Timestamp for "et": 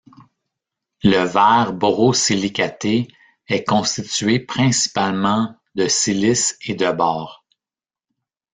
6.63-6.73